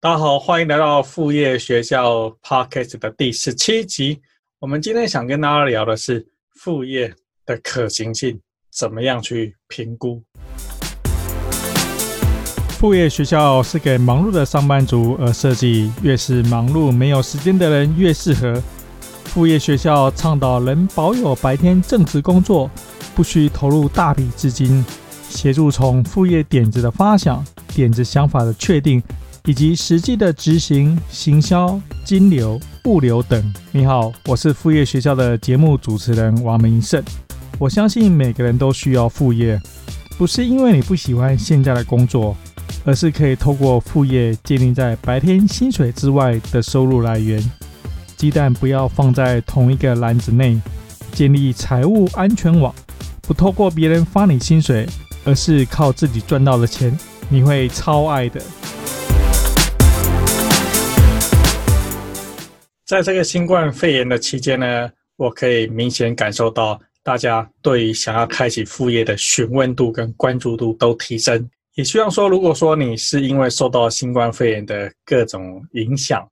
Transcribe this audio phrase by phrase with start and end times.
[0.00, 4.20] 大家好，欢迎来到副业学校 Podcast 的第十七集。
[4.60, 6.24] 我们今天想跟大家聊的是
[6.54, 7.12] 副业
[7.44, 8.38] 的可行性，
[8.70, 10.22] 怎么样去评估？
[12.78, 18.62] 副业学校是给忙碌的上班族而设计，越是忙碌没有时间的人越适合。
[19.24, 22.70] 副业学校倡导能保有白天正职工作，
[23.16, 24.84] 不需投入大笔资金。
[25.28, 27.44] 协助从副业点子的发想、
[27.74, 29.02] 点子想法的确定，
[29.48, 33.54] 以及实际的执行、行销、金流、物流等。
[33.72, 37.02] 你好，我是副业学校的节目主持人王明胜。
[37.58, 39.58] 我相信每个人都需要副业，
[40.18, 42.36] 不是因为你不喜欢现在的工作，
[42.84, 47.42] 而是可以透过副业建立在白天薪水之外的收入来源。
[48.18, 50.60] 鸡蛋不要放在同一个篮子内，
[51.12, 52.74] 建立财务安全网，
[53.22, 54.86] 不透过别人发你薪水。
[55.24, 56.96] 而是靠自己赚到的钱，
[57.28, 58.40] 你会超爱的。
[62.88, 71.46] 在这个新冠肺炎的期间呢，我可以明显感受到大家对于想要开启副业的询问度跟关注度都提升。
[71.74, 76.26] 也希望说，如果说你是因为受到新冠肺炎的各种影响，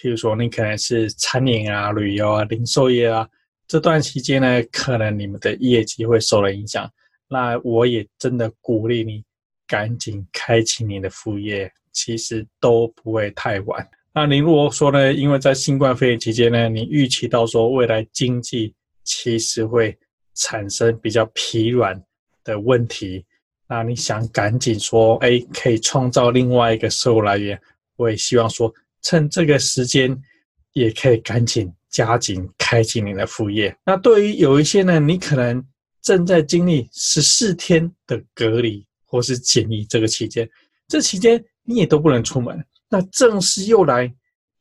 [0.00, 3.28] 譬如说你可能是餐饮啊、旅游啊、零售业啊，
[3.66, 6.90] 这段期间呢，可能你们的业绩会受了影响。
[7.28, 9.22] 那我也真的鼓励你，
[9.66, 13.86] 赶紧开启你的副业，其实都不会太晚。
[14.18, 19.96] 那您如果说呢，因为在新冠肺炎期间呢，你预期到说未来经济其实会
[20.34, 22.02] 产生比较疲软
[22.42, 23.24] 的问题，
[23.68, 27.56] 那你想赶紧说，哎，可以创造另外一个收入来源，
[27.94, 30.20] 我也希望说，趁这个时间
[30.72, 33.72] 也可以赶紧加紧开启你的副业。
[33.86, 35.64] 那对于有一些呢，你可能。
[36.00, 40.48] 正在经历十四天的隔离或是检疫这个期间，
[40.86, 42.64] 这期间你也都不能出门。
[42.88, 44.12] 那正式又来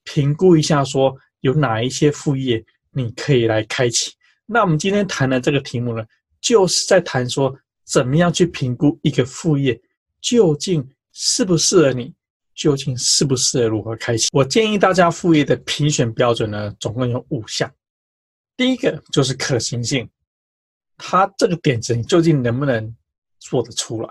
[0.03, 4.11] 评估一下，说有哪一些副业你可以来开启。
[4.45, 6.05] 那我们今天谈的这个题目呢，
[6.39, 9.79] 就是在谈说怎么样去评估一个副业
[10.21, 12.13] 究竟适不适合你，
[12.53, 14.29] 究竟适不适合如何开启。
[14.31, 17.71] 我建议大家副业的评选标准呢，总共有五项。
[18.55, 20.09] 第一个就是可行性。
[20.97, 22.95] 他这个点子你究竟能不能
[23.39, 24.09] 做得出来？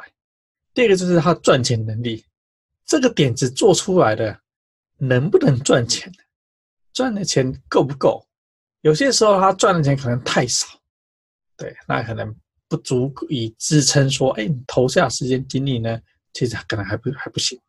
[0.73, 2.25] 第二个就是他赚钱能力，
[2.87, 4.41] 这个点子做出来的
[4.97, 6.11] 能不能赚钱？
[6.93, 8.27] 赚的钱够不够？
[8.81, 10.67] 有些时候他赚的钱可能太少，
[11.57, 12.35] 对，那可能
[12.69, 16.01] 不足以支撑说，哎，你投下时间精力呢，
[16.33, 17.61] 其实可能还不还不行。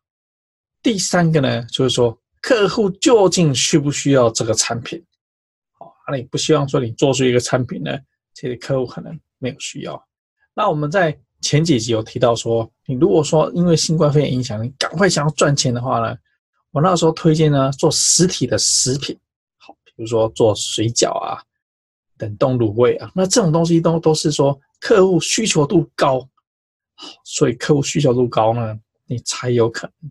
[0.82, 5.04] 第三个呢，就是说客户究竟需不需要这个产品？
[5.72, 7.98] 好，那你不希望说你做出一个产品呢？
[8.32, 10.08] 其实客户可能没有需要。
[10.54, 16.16] 那我们在前几集有提到说，你如果说因为新冠肺炎影响，你赶快想要赚钱的话呢，
[16.70, 19.18] 我那时候推荐呢做实体的食品，
[19.56, 21.42] 好，比如说做水饺啊、
[22.18, 26.28] 冷冻卤味啊，那这种东西都都是说客户需求度高，
[27.24, 30.10] 所以客户需求度高呢，你才有可能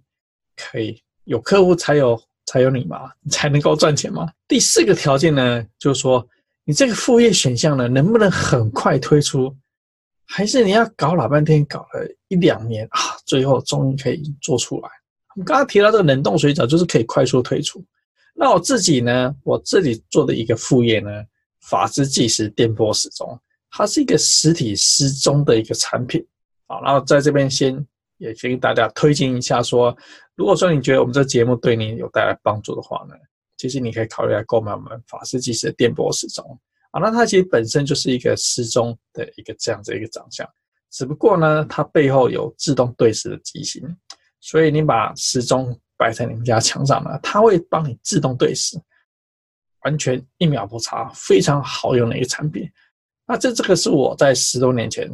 [0.55, 4.31] 可以有客户才有才有你嘛，你才能够赚钱嘛。
[4.47, 6.27] 第四个条件呢，就是说。
[6.69, 9.55] 你这个副业选项呢，能不能很快推出？
[10.27, 14.89] 还是你要搞老半天，搞了一两年啊，最后终于可以做出来？
[15.35, 17.83] 我们刚刚提到这个冷冻水饺，就是可以快速推出。
[18.35, 21.09] 那我自己呢，我自己做的一个副业呢，
[21.61, 23.39] 法之计时电波时钟，
[23.71, 26.23] 它是一个实体时钟的一个产品。
[26.67, 27.73] 好，然后在这边先
[28.17, 29.95] 也给大家推荐一下，说，
[30.35, 33.15] 如果说你觉得我们这节目对你有带来帮助的话呢，
[33.57, 36.59] 其实你可以考虑来购买我们法士计时的电波时钟
[37.01, 40.47] 那它其实本身就是一个时钟的一个这样子一个长相，
[40.89, 43.83] 只不过呢，它背后有自动对时的机型，
[44.39, 48.77] 所以你把时钟摆在你们家墙上呢，它会帮你自动对时，
[49.83, 52.69] 完全一秒不差，非常好用的一个产品。
[53.25, 55.09] 那这这个是我在十多年前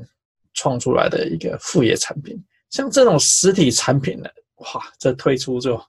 [0.54, 2.38] 创出来的一个副业产品，
[2.70, 5.82] 像这种实体产品呢，哇，这推出就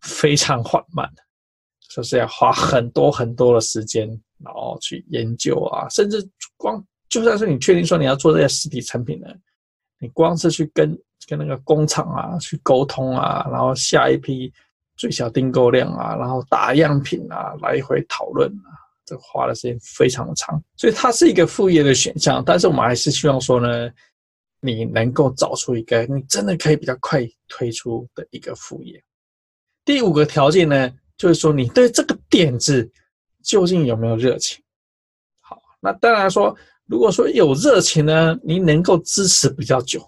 [0.00, 1.08] 非常缓慢。
[1.90, 4.06] 就是要花很多很多的时间，
[4.44, 6.26] 然后去研究啊，甚至
[6.56, 9.28] 光就算是你确定说你要做这些实体产品呢，
[9.98, 14.52] 你光是去跟跟那个工厂啊去沟通啊，然后下一批
[14.96, 18.70] 最小订购量啊，然后打样品啊，来回讨论啊，
[19.04, 22.42] 这花的时间非常的长，所以它是一个副业的选项。
[22.44, 23.90] 但是我们还是希望说呢，
[24.60, 29.02] 你能够找出一个你真的可以比较快推出的一个副业。
[29.84, 32.90] 第五个条件呢，就是说，你对这个点子
[33.42, 34.62] 究竟有没有热情？
[35.40, 36.56] 好，那当然说，
[36.86, 40.06] 如果说有热情呢，你能够支持比较久。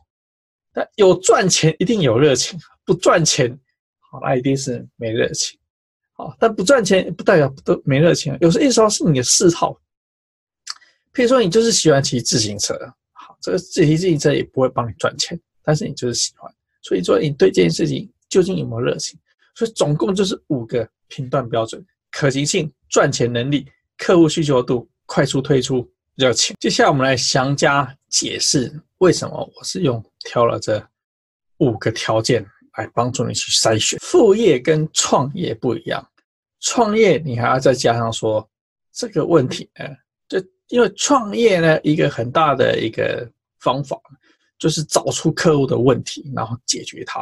[0.72, 3.58] 但有赚钱，一定有热情；不赚钱，
[3.98, 5.58] 好，那一定是没热情。
[6.12, 9.72] 好，但不赚钱不代表都没热情，有时候是你的嗜好。
[11.12, 12.74] 譬如说，你就是喜欢骑自行车，
[13.12, 19.18] 好，这个自骑自行车也不会帮你赚钱，但是你就是喜欢，所以说你对这件事情究竟有没有热情？
[19.56, 23.66] 所以总共就是五个评断标准：可行性、赚钱能力、
[23.96, 26.56] 客户需求度、快速推出、热情。
[26.60, 30.84] 接下来我们来详加解释为什么我是用挑了这
[31.58, 32.44] 五个条件
[32.76, 33.98] 来帮助你去筛选。
[34.00, 36.06] 副业跟创业不一样，
[36.60, 38.48] 创业你还要再加上说
[38.92, 39.86] 这个问题呢，
[40.28, 43.28] 就因为创业呢，一个很大的一个
[43.58, 44.00] 方法
[44.58, 47.20] 就是找出客户的问题，然后解决它。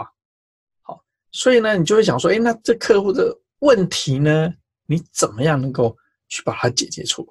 [0.82, 1.02] 好，
[1.32, 4.52] 所以呢，你就会想说，哎，那这客户的问题呢，
[4.88, 5.94] 你怎么样能够
[6.28, 7.28] 去把它解决出来？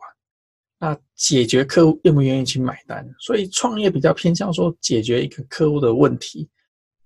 [0.80, 3.04] 那解决客户愿不愿意去买单？
[3.19, 6.48] 所以创业比较偏向说解决一个客户的问题，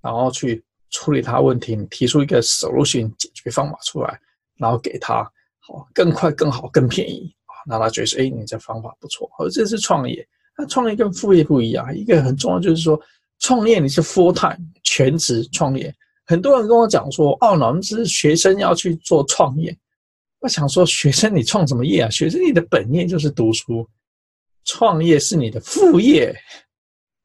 [0.01, 4.19] 然后去处理他问题，提出一个 solution 解决方法出来，
[4.57, 5.23] 然后给他
[5.59, 10.27] 好更快、更好、更便宜啊，那他觉得说，哎，你这方法不错，而这是创业。
[10.57, 13.01] 那创业跟副业不一样，一个很重要就是说，
[13.39, 15.95] 创业你是 full time 全职创业。
[16.25, 19.73] 很多人跟我讲说，哦，我们是学生要去做创业。
[20.41, 22.09] 我想说，学生你创什么业啊？
[22.09, 23.87] 学生你的本业就是读书，
[24.65, 26.35] 创业是你的副业，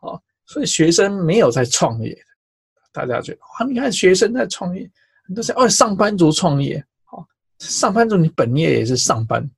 [0.00, 2.14] 哦，所以学生没有在创业。
[2.92, 4.88] 大家觉得哇，你看学生在创业，
[5.26, 7.26] 很多是哦，上班族创业，好，
[7.58, 9.50] 上班族你本业也是上班，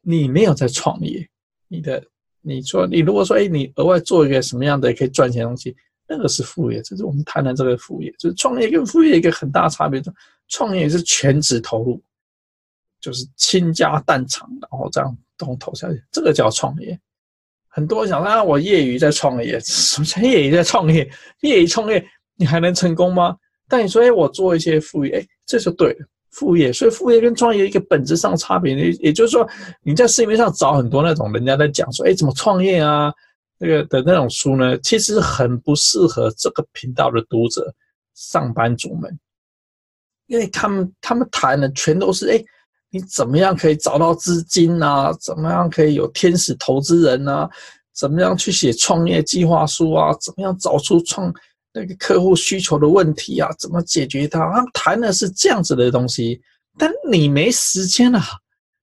[0.00, 1.24] 你没有在创业，
[1.68, 2.04] 你的
[2.40, 5.76] 你说你如果说哎，你额外做一个什么样的可以赚钱的东西，
[6.08, 10.02] 那个是副业，这是我们谈的这个副业，就是创业跟副业一个很大差别，
[10.48, 12.02] 创业是全职投入。
[13.00, 16.98] 就是倾家荡产，然后这样都投下去，这个叫创业。
[17.68, 21.08] 很多人想说啊，我业余在创业， 什么叫业余在创业？
[21.42, 22.04] 业余创业
[22.34, 23.36] 你还能成功吗？
[23.68, 26.72] 但你说，哎，我做一些副业，哎，这就对了，副业。
[26.72, 29.48] 所以副业跟创业一个本质上差别，也也就是说，
[29.82, 33.12] 你在市面上找很多那种人家在讲说，哎，怎么创业啊，
[33.58, 37.72] 那个的那种书呢，其实很不适合这个频道的读者，
[38.14, 39.16] 上班族们，
[40.26, 42.44] 因为他们他们谈的全都是哎。
[42.90, 45.12] 你怎么样可以找到资金啊？
[45.20, 47.48] 怎么样可以有天使投资人啊？
[47.94, 50.10] 怎么样去写创业计划书啊？
[50.20, 51.32] 怎么样找出创
[51.72, 53.50] 那个客户需求的问题啊？
[53.58, 54.38] 怎么解决它？
[54.38, 56.40] 他们谈的是这样子的东西，
[56.78, 58.22] 但你没时间啊！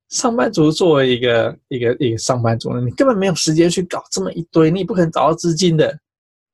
[0.09, 5.87] 上班族作为一个一个一个上班族呢，你根本没有时间去搞这么一堆，你也不可能找到资金的，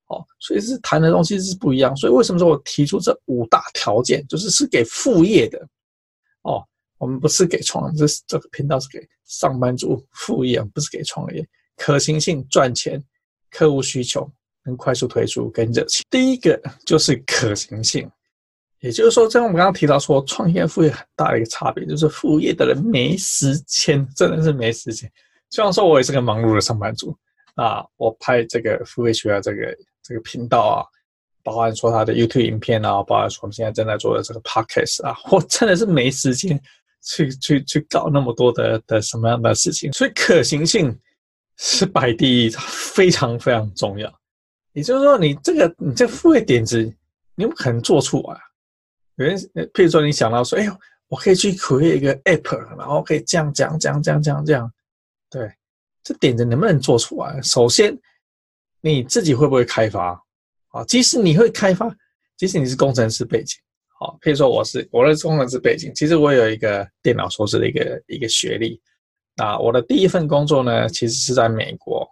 [0.08, 1.94] 哦，所以是谈的东西是不一样。
[1.98, 5.60] 所以为什么说我提出这五大条件，就是是给副业的，
[6.44, 6.64] 哦。
[7.02, 11.44] 我们不是给创，这是这个频道是给上班族副业，不是给创业。
[11.76, 13.04] 可行性、赚钱、
[13.50, 14.32] 客户需求、
[14.64, 16.06] 能快速推出、跟热情。
[16.12, 18.08] 第一个就是可行性，
[18.82, 25.12] 也就是说，像我们刚刚提到说，创业副业很大的一个差别，就是副业的人没时间，真的是没时间。
[25.50, 27.18] 虽然说我也是个忙碌的上班族
[27.56, 30.86] 啊，我拍这个副业学校这个这个频道啊，
[31.42, 36.62] 包含说他的 YouTube 影片啊，包含说我们现在正在做的这个 Podcast 啊，我真的是没时间。
[37.02, 40.98] 去去去搞那么多的的什么样的事情，所以可行性
[41.58, 44.12] 是摆第一，非常非常重要。
[44.74, 46.82] 也就是说，你这个你这个副业点子，
[47.36, 48.40] 你有没有可能做出来？
[49.16, 49.38] 有人，
[49.74, 54.72] 譬如说你想到说，哎呦，我可以去 create 一个 app，然后可以这样讲，这样这样这样这样，
[55.30, 55.52] 对，
[56.04, 57.42] 这点子能不能做出来？
[57.42, 57.98] 首先，
[58.80, 60.20] 你自己会不会开发？
[60.70, 61.94] 啊，即使你会开发，
[62.38, 63.60] 即使你是工程师背景。
[64.04, 68.82] 好，譬如说我是我的工程师背景，其实我有一个电脑硕士的一个一个学历。
[69.36, 72.04] 那我的第一份工作呢，其实是在美国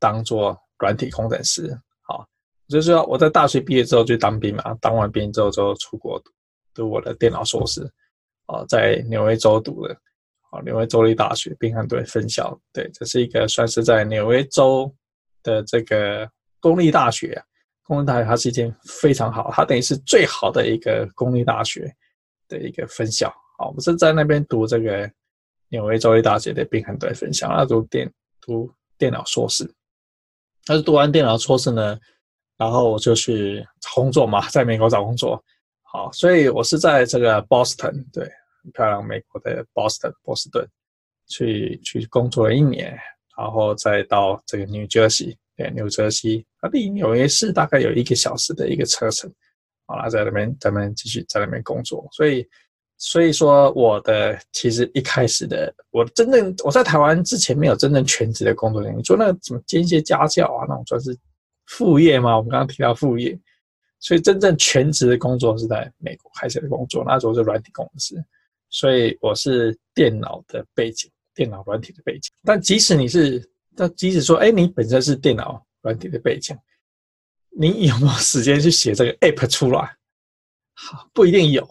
[0.00, 1.70] 当做软体工程师。
[2.02, 2.26] 好，
[2.66, 6.32] 就是说我在大学毕业之后就当兵嘛，当完兵之后就出国读，
[6.74, 7.88] 读我的电脑硕士。
[8.46, 9.94] 哦，在纽约州读的，
[10.50, 12.60] 哦，纽约州立大学宾汉顿分校。
[12.72, 14.92] 对，这是一个算是在纽约州
[15.44, 17.40] 的这个公立大学。
[17.90, 21.92] 公立大学它是一间非常好，它等于是最好的一个公立大学
[22.46, 23.28] 的一个分校。
[23.58, 25.10] 好，我是在那边读这个
[25.70, 28.08] 纽约州立大学的宾汉顿分校，那读电
[28.40, 29.68] 读电脑硕士。
[30.64, 31.98] 但是读完电脑硕士呢，
[32.56, 35.42] 然后我就去找工作嘛，在美国找工作。
[35.82, 38.22] 好，所以我是在这个 Boston，对，
[38.62, 40.64] 很漂亮，美国的 Boston 波士顿
[41.26, 42.96] 去去工作了一年，
[43.36, 45.36] 然后再到这个 New Jersey。
[45.68, 49.30] 纽泽西，啊离纽约市大概有一个小时的一个车程，
[49.86, 52.48] 好了，在那边咱们继续在那边工作，所以
[52.96, 61.16] 所以说我的其实一开始的我真正我在台湾之前没有真正全职的工作，你说那个什么兼一些家教啊那种算是
[61.66, 62.36] 副业嘛？
[62.36, 63.38] 我们刚刚提到副业，
[64.00, 68.16] 所以真正全职的工作是在美国开始的工作，那时候是软体公司，
[68.68, 72.30] 所以我是电脑的背景，电脑软体的背景。
[72.44, 73.38] 但即使你是，
[73.76, 76.56] 那即使说，哎，你本身是电脑软体的背景，
[77.50, 79.96] 你有没有时间去写这个 app 出来？
[80.74, 81.66] 好，不一定有。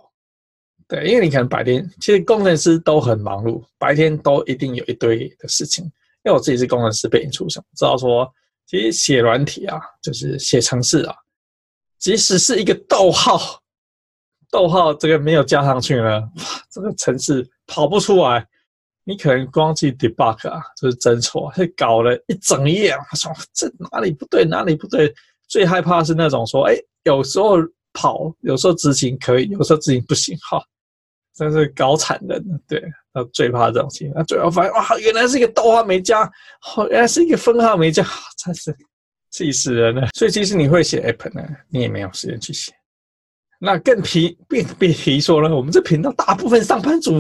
[0.88, 5.86] 对，因为你可能白天，其实工程师都很忙碌，白天都一定有一堆的事情。
[5.86, 8.28] 因为我自己是工程师背景出身，知道说，
[8.66, 11.16] 其实写软体啊，就是写程式啊，
[11.98, 13.62] 即使是一个逗号，
[14.50, 18.48] 逗号这个没有加上去呢，哇，这个程式跑不出来。
[19.10, 25.12] 你可能光去 debug 啊，就是真错，会搞了一整夜啊，说这哪里不对，哪里不对。
[25.48, 26.76] 最害怕是那种说，哎，
[27.06, 27.56] 有时候
[27.92, 30.64] 跑，有时候执行可以，有时候执行不行，哈。
[31.36, 34.20] 真是搞惨人，对，他最怕这种情况。
[34.20, 36.22] 那最后发现，哇，原来是一个逗号没加，
[36.76, 38.06] 哦，原来是一个分号没加，
[38.46, 38.76] 真是
[39.32, 40.08] 气死人了。
[40.14, 42.72] 所以，其实你会写 app 呢，你也没有时间去写。
[43.60, 47.20] 那更提，别别提说了，我们这频道大部分上班族，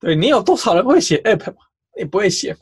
[0.00, 1.54] 对，你有多少人会写 app？
[1.98, 2.54] 你不会写，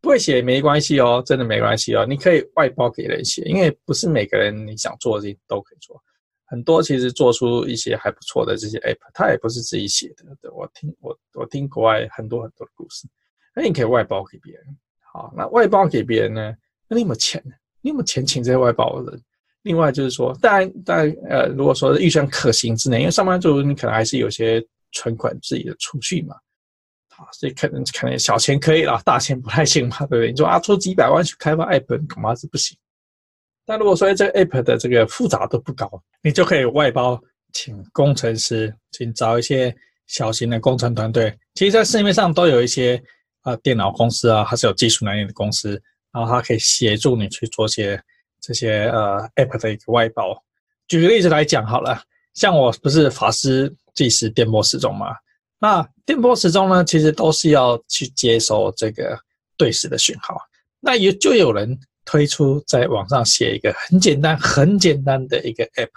[0.00, 6.00] 不会写没关系哦，真的没关系哦，你可以外包给人写，因为不是每个人你想做的事情都可以做。
[6.44, 10.24] 很多其实做出一些还不错的这些 app，它也不是自己写的。
[10.40, 13.08] 对，我听我我听国外很多很多的故事，
[13.56, 14.64] 那你可以外包给别人。
[15.12, 16.54] 好，那外包给别人呢？
[16.88, 17.42] 那你有没有钱？
[17.80, 19.22] 你有没有钱请这些外包的人？
[19.62, 26.34] 另外就是说，当然当然呃，如果说预算可行之内，因为上班族你可能还是有些存款自己的储蓄嘛，
[27.32, 30.30] 所以可能可能小钱可以了，大钱不太行嘛，对不对？
[30.30, 32.76] 你说啊，出几百万去开发 app，恐怕是不行。
[33.64, 35.88] 但如果说这个 app 的这个复杂度不高，
[36.22, 37.20] 你就可以外包
[37.52, 39.74] 请工程师，请找一些
[40.06, 41.32] 小型的工程团队。
[41.54, 43.02] 其实，在市面上都有一些
[43.42, 45.80] 啊、电脑公司啊，还是有技术能力的公司，
[46.12, 48.00] 然后它可以协助你去做些
[48.40, 50.36] 这些呃 app 的一个外包。
[50.88, 52.02] 举个例子来讲好了，
[52.34, 55.14] 像我不是法师计时电波时钟嘛？
[55.62, 59.18] 那电波时钟呢，其实都是要去接收这个
[59.56, 60.36] 对时的讯号，
[60.80, 61.78] 那也就有人。
[62.04, 65.88] 推出在网上写一个很简单、很简单的一个 app，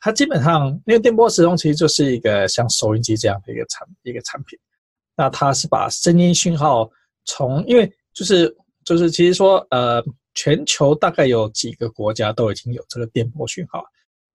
[0.00, 4.58] 它基本上因为电波时钟其实就是一个像收音机这样的一个产一个产品，
[5.14, 6.90] 那它是把声音讯号
[7.26, 8.56] 从因为就是
[8.86, 13.84] 就是其实说呃全球大概有几个国家都已经有这个电波讯号，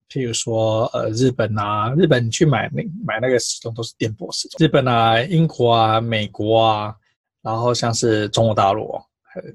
[0.10, 6.96] 譬如说呃日本啊，日本去买那买那个时钟都是电波时钟，日本啊、英国啊、美国啊，
[7.42, 9.00] 然后像是中国大陆。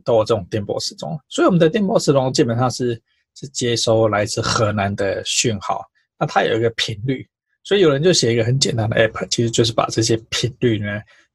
[0.04, 2.98] 都有这种电波时钟，所以我们的电波时钟基本上是
[3.34, 5.84] 是接收来自河南的讯号，
[6.16, 7.26] 那它有一个频率，
[7.64, 10.86] 所以有人就写一个很简单的 app，其实就是把这些频率呢，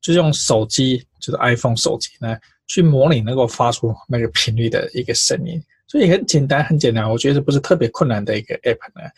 [0.01, 2.35] 就用手机，就是 iPhone 手机呢，
[2.65, 9.09] 去模拟能够发出那个频率的一个声音，所以很简单，很简单，我觉得不是特别困难的一个 app 呢。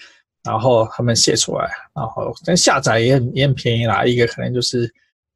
[0.43, 4.91] 然后他们写出来，然后但下载也很也很便宜啦，一个可能就是。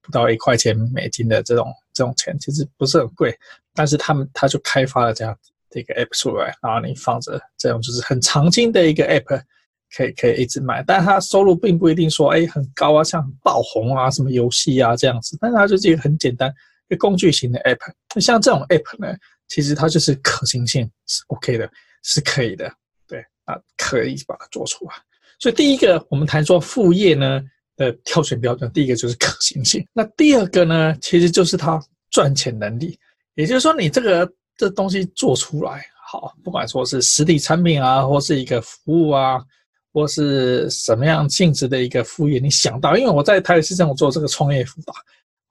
[0.08, 3.36] 不到一块钱美金的这种这种钱，其实不是很贵，
[3.74, 5.36] 但是他们他就开发了这样
[5.72, 9.42] 的一个 app 出来，然后你放着这种就是很常青的一个 app，
[9.98, 16.54] 可以可以一直卖，但是它收入并不一定说哎很高啊，像爆红啊什么游戏啊这样子，但是它就是一个很简单
[16.88, 19.12] 一个工具型的 app，像这种 app 呢，
[19.48, 21.70] 其实它就是可行性是 OK 的，
[22.04, 22.72] 是可以的，
[23.08, 24.92] 对啊，可以把它做出来。
[25.40, 27.42] 所以第一个我们谈说副业呢。
[27.78, 29.86] 的挑选标准，第一个就是可行性。
[29.92, 31.78] 那第二个呢，其实就是它
[32.10, 32.98] 赚钱能力。
[33.34, 39.44] 也就是说，你这个这东西做出来好，不管说是实体产品啊，或是一个服务啊，
[39.92, 44.94] 或是什么样性质的一个副业，你想到，因为我在台北市政府做这个创业辅导，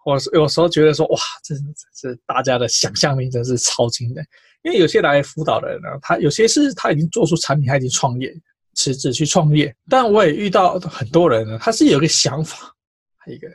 [0.05, 1.55] 我有时候觉得说，哇，这
[1.95, 4.27] 这大家的想象力真是超惊人。
[4.63, 8.35] 因为有些来辅导的人呢，他有些是他已经做出产品，他已经创业。
[8.77, 12.75] 辞职去创业，但我也遇到很多人呢，他是有个想法，
[13.25, 13.49] 一个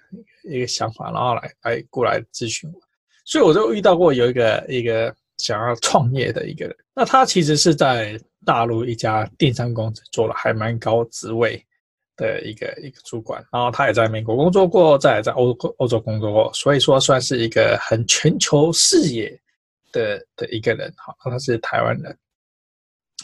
[0.46, 2.79] 一个想法，然后来来过来咨询我，
[3.25, 11.62] 所以我就遇到过有一个一个想要创业的一个人，那他其实是在大陆一家电商公司做了还蛮高职位
[12.19, 19.31] 的一个一个主管，然后他也在美国工作过，再在欧欧洲工作过，所以说算是一个很全球视野
[19.91, 22.15] 的的一个人，好，他是台湾人，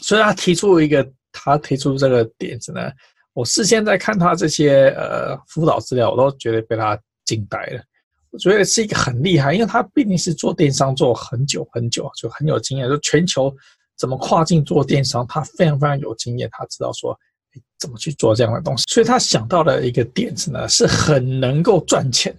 [0.02, 1.06] 所以他提出一个。
[1.38, 2.90] 他提出这个点子呢，
[3.34, 7.82] 我事先在看他这些呃辅导资料，我都觉得被他惊呆了。
[8.30, 12.88] 我觉得是一个很厉害，因为他毕竟是做电商做很久很久，就很有经验。
[12.88, 13.54] 就全球
[13.98, 17.14] 怎么跨境做电商，他非常非常有经验，他知道说
[17.78, 18.84] 怎么去做这样的东西。
[18.88, 22.34] 所以他想到的一个点子呢，是很能够赚钱，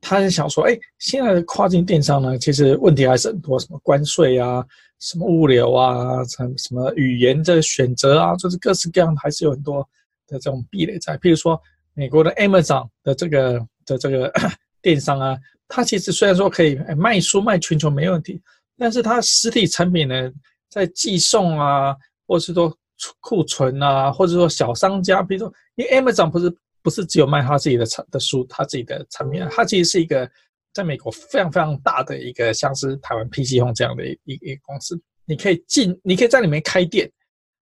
[0.00, 4.64] 他是想说，哎，现在的跨境电商呢，其实问题还是很多，什么关税啊，
[5.00, 9.80] 什么物流啊，什么什么语言的选择啊，就是各式各样的，还是有很多
[10.26, 11.16] 的这种壁垒在。
[11.18, 11.60] 譬如说，
[11.94, 14.32] 美国的 Amazon 的这个的这个
[14.80, 18.40] 电商啊，它其实虽然说可以卖书卖全球没问题，
[18.76, 20.30] 但是它实体产品呢，
[20.70, 21.96] 在寄送啊，
[22.26, 22.72] 或是说
[23.20, 26.54] 库存啊，或者说小商家，比如说，因为 Amazon 不是。
[26.80, 30.30] 不是只有卖他自己的产的书，他自己的产品啊，他其实是一个
[30.72, 34.98] 在美国非常非常大的一个，像是台湾 PC Home 这样的一一一个公司。
[35.26, 37.10] 你可以进，你可以在里面开店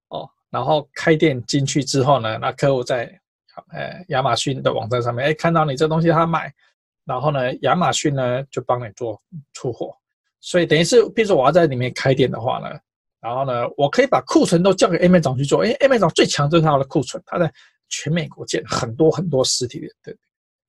[0.09, 3.07] 哦，然后开店进去之后呢，那客户在
[3.73, 6.52] 呃亚马逊的网站上面，哎，看到你这东西他买，
[7.05, 9.21] 然后呢，亚马逊呢就帮你做
[9.55, 9.97] 出货。
[10.40, 12.78] 所以等于是，比如说我要在里面开店的话呢，
[13.20, 17.52] 然后呢，我可以把库存都交给 Amazon 去做，因为 Amazon 最强就是它的库存，它在。
[17.88, 20.18] 全美国建很多很多实体的的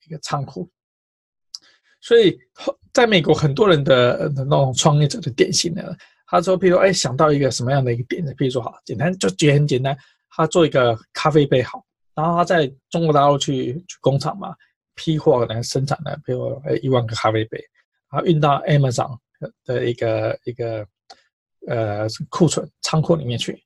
[0.06, 0.70] 一个仓库，
[2.00, 2.38] 所以
[2.94, 5.82] 在美国很多人的那种创业者的典型呢，
[6.28, 9.98] 他说，譬如说，哎，想到一个什么样的一个点子，譬如说，好简单，就觉得很简单，
[10.30, 14.54] 他做一个咖啡杯好，然后他在中国大陆去去工厂嘛，
[14.94, 17.58] 批货来生产的，比如哎一万个咖啡杯，
[18.12, 19.18] 然后运到 Amazon
[19.66, 20.86] 的一个一个
[21.68, 23.62] 呃库存仓库里面去，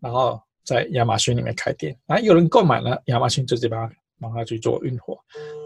[0.00, 0.40] 然后。
[0.66, 5.16] 在亚马逊里面开店，啊，有人购买了，亚马逊就直接帮他帮他去做运货，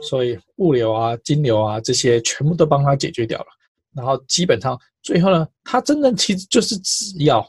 [0.03, 3.47] 所以物流啊、金流啊这些全部都帮他解决掉了。
[3.95, 7.43] 然后基本上最后呢，他真正其实就是只要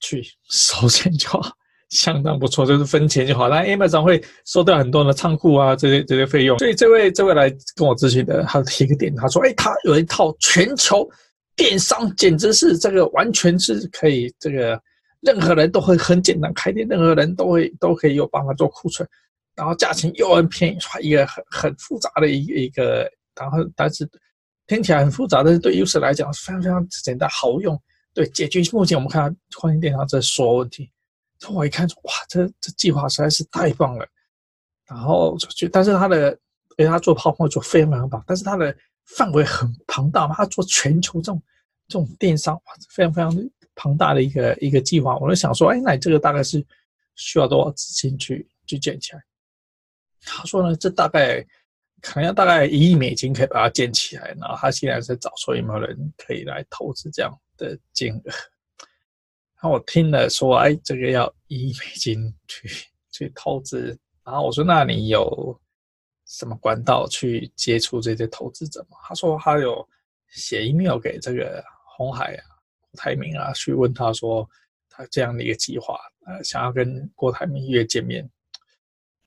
[0.00, 1.42] 去收钱就好，
[1.90, 3.50] 相当不错，就是分钱就好。
[3.50, 6.58] 那 Amazon 会收掉很多的仓库啊这些这些费用。
[6.58, 11.06] 所以这位这位来跟我咨询的，他提个点，他说：“哎，他有一套全球
[11.56, 14.80] 电商，简直是这个完全是可以这个。”
[15.24, 19.08] 任何人都会很简单开店，任何人都会都可以有办法做库存，
[19.54, 24.06] 然后价钱又很便宜，一个很很复杂的一一个，然后但是
[24.66, 27.80] 听起来很复杂，但是对 user 来讲非常非常简单好用，
[28.12, 30.90] 对，解决目前我们看到跨境电商这所有问题。
[31.48, 34.06] 我一看哇，这这计划实在是太棒了，
[34.86, 36.32] 然后就但是他的，
[36.76, 41.42] 因为他做泡沫做非常非常棒，但是他的范围很庞大嘛，他做全球这种
[41.88, 43.50] 这种电商哇，非常非常。
[43.76, 46.64] 庞大的一个一个计划，我就想说，哎，那你这个大概是
[47.16, 49.20] 需要多少资金去去建起来？
[50.24, 51.44] 他说呢，这大概
[52.00, 58.30] 可能要大概一亿美金可以把它建起来，然后他现在是找说有没有人可以来投资这样的金额。
[59.56, 62.68] 然后我听了说，哎，这个要一亿美金去
[63.10, 65.60] 去投资，然后我说，那你有
[66.26, 68.96] 什么管道去接触这些投资者吗？
[69.02, 69.86] 他说他有
[70.30, 71.62] 写 email 给这个
[71.96, 72.44] 红海啊。
[72.94, 74.48] 郭台铭啊，去问他说，
[74.88, 78.24] 他这样的一个计划，呃，想要跟郭台铭约见面，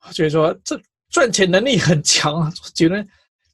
[0.07, 3.05] 我觉得说这赚钱能力很强啊，觉得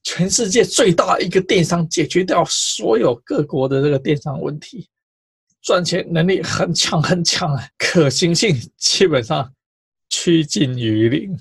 [0.03, 4.87] 全世界最大一个电商解决掉所有各国的这个电商问题，
[5.63, 9.51] 赚钱能力很强很强啊，可行性基本上
[10.09, 11.35] 趋近于零。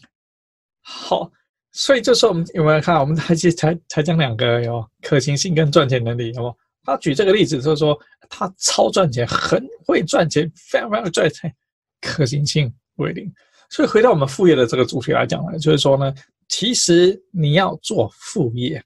[0.80, 1.30] 好，
[1.72, 3.00] 所以这时候我们有没有看？
[3.00, 6.56] 我们才才才讲两个哟可行性跟赚钱能力，有没有？
[6.84, 11.54] 他举这个例子就是说，他超赚钱，很会赚钱，非常非常赚钱，
[12.00, 13.32] 可行性为零。
[13.70, 16.12] 所以回到我们副业的这个主题来讲呢，就是说呢，
[16.48, 18.82] 其实你要做副业，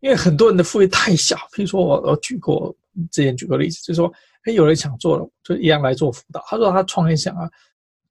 [0.00, 1.36] 因为很多人的副业太小。
[1.52, 2.74] 比如说我我举过
[3.12, 4.12] 之前举过例子，就是说，
[4.44, 6.42] 哎，有人想做了，就一样来做辅导。
[6.48, 7.48] 他说他创业想啊，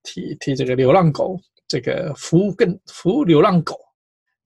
[0.02, 3.76] 替替这个流浪狗这个服务更服务流浪狗，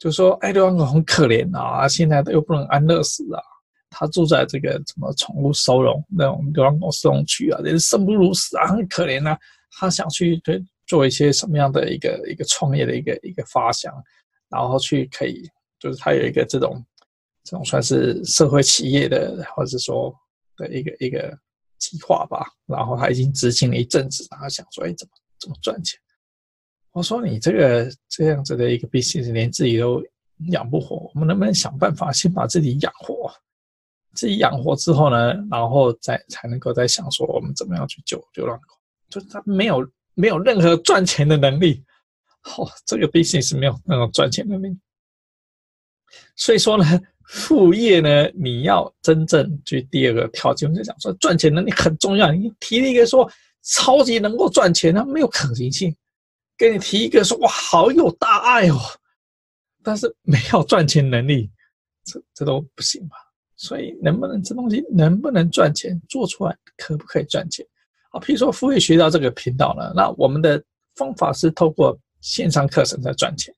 [0.02, 3.40] 就说，哎，流浪狗很可怜啊，现在又不能安乐死啊。
[3.88, 9.38] 他住在这个什么宠物收容那种流浪狗收容区啊，人生不如死啊，很可怜啊。
[9.70, 13.94] 他想去对做一些什么样的一个一个创业的一个一个发想，
[14.48, 16.84] 然后去可以就是他有一个这种
[17.44, 20.12] 这种算是社会企业的或者说
[20.56, 21.32] 的一个一个
[21.78, 22.44] 计划吧。
[22.66, 26.00] 然后他已经执行了一阵子，然后想说，哎，怎么怎么赚钱？
[26.92, 30.02] 我说你这个这样子的一个 business 连自己都
[30.50, 33.32] 养不活，我们能不能想办法先把自己养活？
[34.14, 38.74] 自己养活之后呢，然后再才能够再想说我们怎么样去救流浪狗，
[39.08, 41.82] 就他没有没有任何赚钱的能力，
[42.58, 44.78] 哦，这个 business 没有那种赚钱的能力，
[46.36, 46.84] 所以说呢，
[47.26, 52.30] 副业呢，你要真正去第二个条件，我就讲说赚钱能力很重要。
[52.30, 53.26] 你提了一个说
[53.62, 55.90] 超级能够赚钱，它没有可行性；
[56.56, 58.78] 给你提一个说哇好有大爱哦，
[59.82, 61.50] 但是没有赚钱能力，
[62.04, 63.16] 这这都不行吧？
[63.56, 67.64] 所以能不能这东西能不能赚钱，做出来可不可以赚钱？
[68.10, 70.62] 啊，譬如说副业学到这个频道呢，那我们的
[70.96, 73.54] 方法是透过线上课程在赚钱。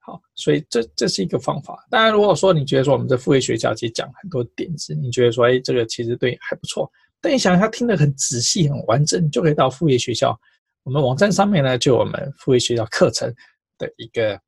[0.00, 1.86] 好，所以这这是一个方法。
[1.90, 6.90] 当然，如果说你觉得说我们的副业学校其实讲很多点子，你觉得说哎，这个其实对还不错。
[7.20, 10.38] 但你想他听得很仔细、很完整，就可以到副业学校。
[10.84, 13.34] 我们网站上面呢，就我们副业学校课程
[13.78, 14.40] 的一个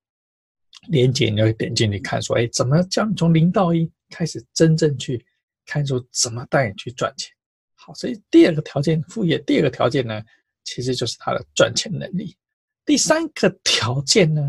[0.88, 5.25] 链接，你就点进去看，说哎，怎么教你从零到一开始真正去
[5.64, 7.35] 看出怎么带你去赚钱。
[7.75, 10.22] 好，所以第二个条件，副业第二个条件呢，
[10.64, 12.37] 其实就是他的赚钱能力。
[12.85, 14.42] 第三个条件呢，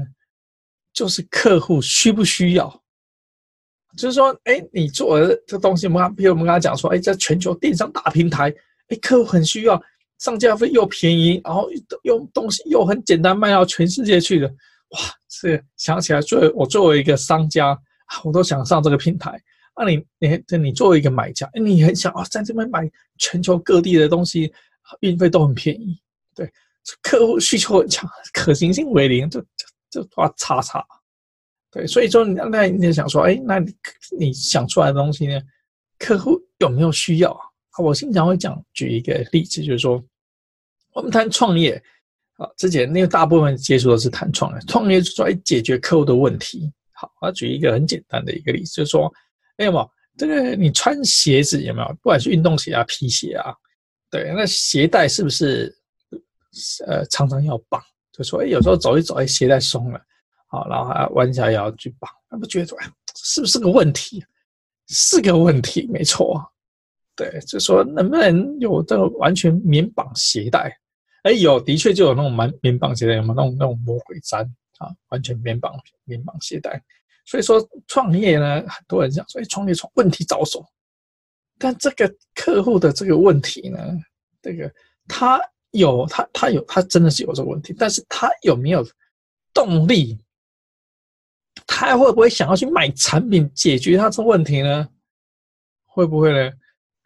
[0.91, 2.84] 就是客户需不需要？
[3.95, 8.54] 就是说，哎，你做的这东西，我们，比如我们刚才讲说，哎，在全球电商大平台，
[8.89, 9.82] 哎，客户很需要，
[10.20, 11.70] 上架费又便宜，然后
[12.04, 17.78] 用东西又很简单，卖到全世界去的，哇，这想起来，作为我作为一个商家，
[18.24, 19.40] 我都想上这个平台。
[19.80, 24.52] 那你，你，你作为一个买家，你很想啊，在这边买全球各地的东西，
[25.02, 25.96] 运费都很便宜，
[26.34, 26.52] 对，
[27.04, 30.84] 客户需求很强，可行性为零，就就就哇叉叉，
[31.70, 33.72] 对，所以说那你就想说，哎，那你
[34.18, 35.40] 你想出来的东西呢，
[36.00, 37.46] 客户有没有需要啊？
[37.78, 40.04] 我经常会讲举一个例子，就是说，
[40.94, 41.82] 我们谈创业
[42.38, 46.72] 啊，之前因为大部分接触的是谈创业，创业就是说哎解决客户的问题。
[46.92, 49.12] 好，我举一个很简单的一个例子，就是说。
[49.60, 51.88] 没有没有，这个你穿鞋子有没有？
[51.96, 53.52] 不管是运动鞋啊、皮鞋啊，
[54.12, 55.76] 对，那鞋带是不是
[56.86, 57.82] 呃常常要绑？
[58.12, 60.00] 就说哎，有时候走一走，哎，鞋带松了，
[60.46, 64.24] 好，然后还弯下腰去绑，那不觉得说哎，是不是个问题？
[64.90, 66.40] 是个问题，没错。
[67.18, 70.72] 对，就说能不能有这个完全免绑鞋带？
[71.24, 74.94] 哎，有，的确就有那种蛮免绑鞋带，有没那种那种魔鬼毡啊？
[75.10, 75.74] 完全免绑
[76.06, 76.82] 免绑鞋带。
[77.26, 80.64] 所以说创业呢，很多人讲说，哎，创业从问题着手，
[81.58, 83.80] 但这个客户的这个问题呢，
[84.42, 84.72] 这个
[85.08, 88.86] 他有他他有他真的是有这个问题，但是他有没有
[89.54, 90.18] 动力？
[91.66, 94.88] 他会不会想要去买产品解决他这问题呢？
[95.88, 96.54] 会不会呢？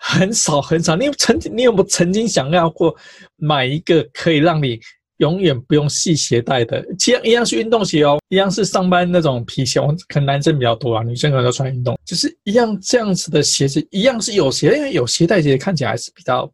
[0.02, 0.96] 很少很少。
[0.96, 2.96] 你有曾经你有没有曾经想要过
[3.38, 4.80] 买一个可以让你？
[5.18, 16.48] 永远不用系鞋带的，其实一样是运动鞋哦，一样是上班那种皮鞋，我可能男生比较多啊，女生可能都穿运动，就是一样这样子的鞋子，一样是有鞋，因为有鞋带鞋看起来还是比较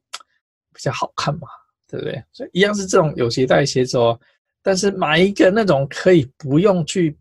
[0.73, 1.47] 比较好看嘛，
[1.88, 2.21] 对不对？
[2.33, 4.19] 所以一样是这种有鞋带鞋子哦，
[4.62, 7.17] 但是买一个那种可以不用去，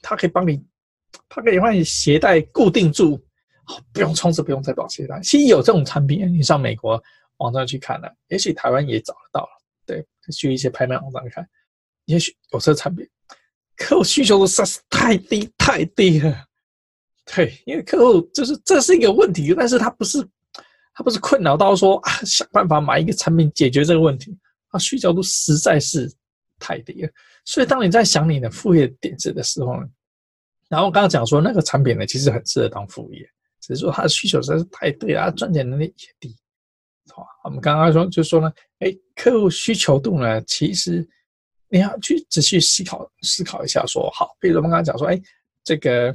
[0.00, 0.58] 它可以帮你，
[1.28, 3.22] 它可以帮你鞋带固定住，
[3.92, 5.20] 不用充值，不用再绑鞋带。
[5.20, 7.02] 其实有这种产品，你上美国
[7.38, 9.48] 网站去看了，也许台湾也找得到了。
[9.84, 11.48] 对，去一些拍卖网站看，
[12.06, 13.08] 也许有这产品，
[13.76, 16.44] 客户需求实在是太低太低了。
[17.34, 20.24] 对，因为客户就是这是一个问题，但是他不是
[20.94, 24.36] 他不是困扰到说啊想办法买一个产品解决这个问题，
[24.70, 26.12] 他需求度实在是
[26.58, 27.10] 太低了。
[27.44, 29.88] 所以当你在想你的副业点子的时候呢，
[30.68, 33.28] 然后我刚刚讲说那个产品呢其实很适合当副业，
[33.66, 36.36] 只是说他的需求实在是太低了，他赚钱能力也低。
[37.12, 41.06] 好，我们刚刚说就说呢，哎，客户需求度呢，其实
[41.68, 45.20] 你要去仔细思考思考一下说，好，比如我们刚刚讲说，哎，
[45.64, 46.14] 这个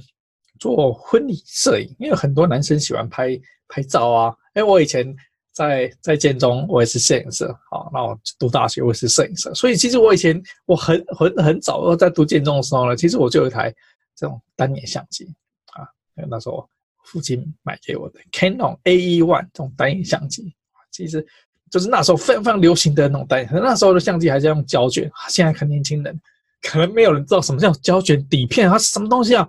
[0.60, 3.38] 做婚礼摄影，因为很多男生喜欢拍
[3.68, 5.14] 拍照啊，哎，我以前
[5.52, 13.74] 在在建中，我也是摄影师，好，那我读大学我也是摄影师，所以其实我以前我很很很早我在读建中的时候呢，其实我就有一台
[14.16, 15.26] 这种单眼相机
[15.74, 15.84] 啊，
[16.30, 16.70] 那时候
[17.06, 20.56] 父亲买给我的 Canon AE One 这种单眼相机。
[20.92, 21.26] 其实
[21.70, 25.10] 就是那时候非常非常流行的那种单眼，那时候的相机还是用胶卷。
[25.30, 26.22] 现在可能年轻人
[26.62, 29.48] 可能没有人知道什么叫胶卷底片，它是什么东西啊？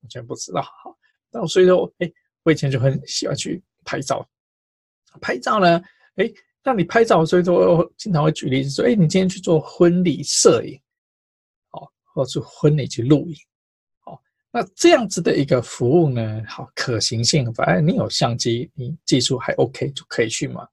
[0.00, 0.64] 完全不知道。
[1.30, 2.10] 那所以说，哎，
[2.44, 4.26] 我以前就很喜欢去拍照。
[5.20, 5.82] 拍照呢，
[6.14, 6.30] 哎，
[6.62, 10.80] 那你拍照，所以说我经常会举例子说，哎，你今天去做婚礼摄影，
[11.70, 13.36] 好，或者是婚礼去录影，
[14.50, 20.66] 那这样子的一个服务呢，好，可行性，反正你有相机，你技术还 OK 就可以去嘛。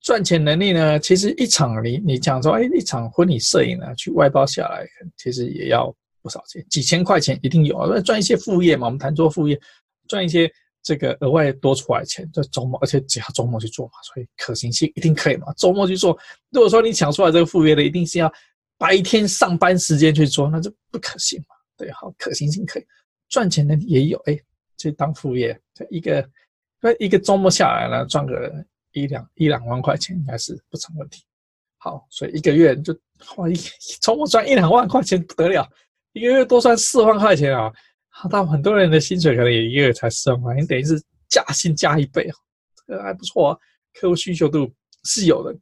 [0.00, 0.98] 赚钱能力呢？
[0.98, 8.00] 其实一场你你讲说，哎，一场婚礼摄影呢，去外包下来，其实也要不少钱，几千块钱一定有啊。
[8.00, 9.60] 赚一些副业嘛，我们谈做副业，
[10.08, 10.50] 赚一些
[10.82, 15.52] 这个额外多出来的钱，在周末，而且只要周末去做嘛，所以可行性一定可以嘛。
[15.58, 16.18] 周末去做，
[16.50, 18.32] 如果说你抢出来这个副业的，一定是要
[18.78, 21.56] 白天上班时间去做，那就不可行嘛。
[21.76, 22.84] 对，好，可行性可以，
[23.30, 24.38] 赚钱的也有，哎，
[24.76, 26.28] 去当副业，这一个
[26.82, 28.62] 那一个周末下来呢，赚个。
[28.92, 31.22] 一两一两万块钱应该是不成问题。
[31.78, 32.92] 好，所以一个月就
[33.36, 33.54] 哇一
[34.00, 35.64] 周末赚一两万块钱不得了，
[36.10, 37.72] 一个月多赚四万块钱啊！
[38.28, 42.34] 但很多人的薪水可能也一个月才四万块钱，等于是加薪加一倍啊，
[42.84, 43.58] 这个还不错啊。
[43.94, 44.68] 客户需求度
[45.04, 45.56] 是有的，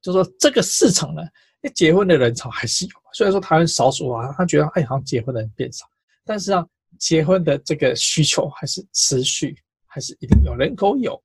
[0.00, 1.22] 就说这个市场呢，
[1.60, 5.84] 那结婚的人潮还是有，虽然说台湾少数啊，他觉得哎，好像结婚的人变少，
[6.24, 6.64] 但是啊，
[6.98, 9.56] 结婚的这个需求还是持续，
[9.86, 11.20] 还是一定有人口有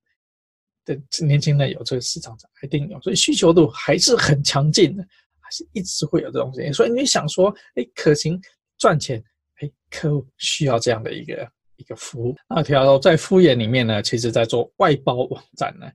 [0.84, 5.02] 的年轻人有这个市场上一定有，所以需求度还是很强劲的，
[5.40, 6.72] 还是一直会有这种事情。
[6.72, 8.40] 所以你想说，哎，可行
[8.78, 9.22] 赚钱，
[9.60, 12.36] 哎，客户需要这样的一个一个服务。
[12.48, 15.86] 那条在副业里面呢，其实在做外包网站呢。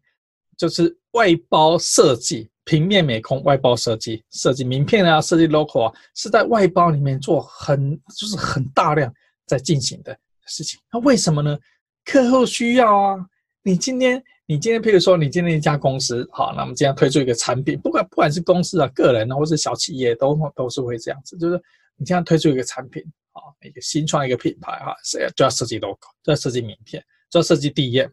[0.57, 9.13] 就是外包设计、平面美工、外包设计、设计名片啊、设计 logo 啊，是在外包里面做很就是很大量
[9.47, 10.79] 在进行的事情。
[10.91, 11.57] 那为什么呢？
[12.05, 13.25] 客户需要啊。
[13.63, 21.37] 你今天，你今天，譬如说，你今天一家公司，好，那我们今天推出一个产品，不管不管是公司啊、个人啊，或是小企业，都都是会这样子。
[21.37, 21.57] 就是
[21.95, 23.01] 你今天推出一个产品，
[23.33, 28.09] 啊，一个新创一个品牌，哈，谁就要设计 logo，就要设计名片，就要设计第一页。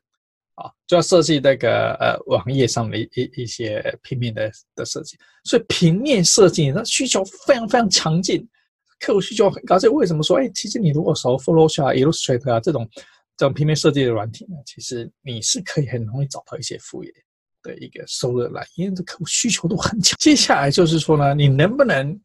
[0.57, 8.49] 啊，就要设计那个呃网页上的一一一些平面的的设计，所以平面设计它需求非常非常强劲，
[9.01, 9.79] 客户需求很高。
[9.79, 12.89] 所以为什么说，哎，其实你如果熟 Photoshop、Illustrator 啊这种
[13.37, 17.13] 这种平面设计的软体呢，其实你是可以很容易找到一些副业
[17.63, 20.17] 的一个收入来，因为这客户需求都很强。
[20.19, 22.19] 接下来就是说呢，你能不能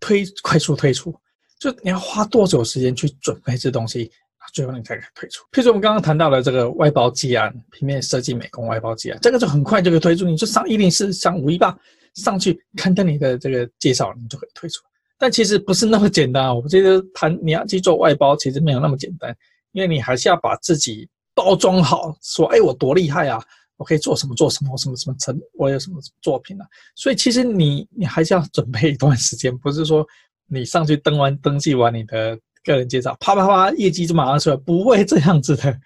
[0.00, 1.14] 推快速推出？
[1.58, 4.10] 就你要花多久时间去准备这东西？
[4.52, 5.42] 最后你才可以推出。
[5.52, 10.26] 譬如我们刚刚谈到的这个外包机啊，平面设计美工外包机啊，这个就很快就可以推出。
[10.26, 11.74] 你就上一零四，上五一八
[12.14, 14.82] 上去看到你的这个介绍，你就可以推出。
[15.18, 16.54] 但其实不是那么简单啊！
[16.54, 19.34] 我觉得谈你要去做外包，其实没有那么简单，
[19.72, 23.42] 因为你还是要把自己包装好，说哎，我多厉害啊！
[23.76, 26.66] 我可以做什么做什么，什么什么成，我有什么作品啊。
[26.94, 30.06] 所以其实你你还是要准备一段时间，不是说
[30.48, 32.38] 你上去登完登记完你的。
[32.66, 35.78] 个人介绍，啪啪啪，业绩就马上出来，不会这样子的。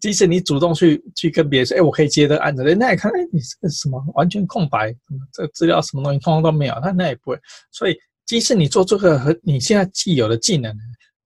[0.00, 4.90] 即使你主动去去跟别人说，哎，我可以接这个案子，人家也看，哎，你这个什么完全空白，
[5.30, 7.38] 这资料什么东西通通都没有，他那也不会。
[7.70, 7.94] 所以，
[8.26, 10.76] 即使你做这个和你现在既有的技能，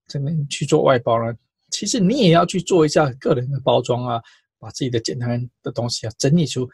[0.06, 1.34] 这边去做外包呢，
[1.70, 4.22] 其实你也要去做一下个人的包装啊，
[4.58, 6.70] 把自己的简单的东西啊整理出，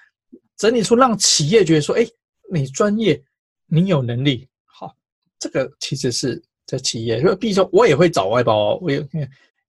[0.56, 2.06] 整理出让企业觉得说，哎，
[2.52, 3.22] 你专业，
[3.66, 4.94] 你有能力，好，
[5.38, 6.42] 这个其实是。
[6.68, 9.00] 这企业，就比如说我也会找外包，我有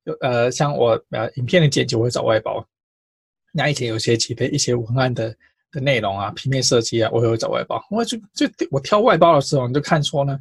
[0.05, 2.67] 有呃，像我呃影片的剪辑我会找外包。
[3.53, 5.37] 那以前有些其他一些文案的
[5.71, 7.83] 的内容啊，平面设计啊，我也会找外包。
[7.89, 10.37] 我就就我挑外包的时候，你就看说呢，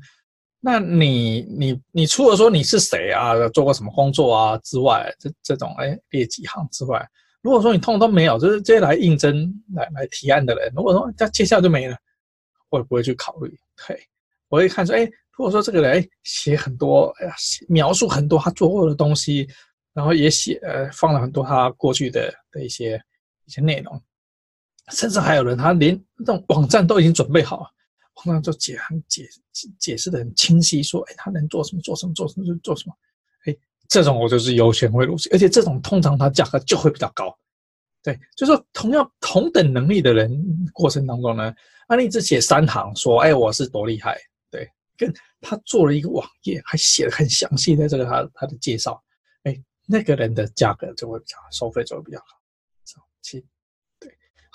[0.61, 7.07] 那你你你除了说你是谁啊，做过什么工作啊之外，这这种哎列几行之外，
[7.43, 11.97] 如果说你通通没有，就是这些来应征来来提案的人，如果说他介绍就没了，
[12.71, 13.55] 我也不会去考虑。
[13.87, 14.01] 对，
[14.49, 15.09] 我会看说哎。
[15.39, 17.35] 如果说这个人哎写很多，哎呀，
[17.69, 19.47] 描述很多他做过的东西，
[19.93, 22.99] 然后也写呃放了很多他过去的的一些
[23.45, 24.03] 一些内容，
[24.93, 27.71] 甚至还有人他连那种网站都已经准备好了，
[28.25, 29.29] 网站就解很解
[29.79, 32.95] 解释的很清晰，说哎他能做什么做什么做什么就做什么，
[33.47, 33.57] 哎
[33.89, 37.37] 这种我就是优先会录取，而且这种通常它价格就会比较高，
[38.03, 40.31] 对，就是说同样同等能力的人
[40.73, 41.55] 过程当中呢，
[41.87, 44.19] 啊你只写三行说哎我是多厉害。
[44.49, 49.03] 对跟他做了一个网页，还写了很详细的这个他他的介绍，
[49.43, 52.27] 哎，那个人的价格就会比较，收费就会比较好。
[53.21, 53.47] 其对，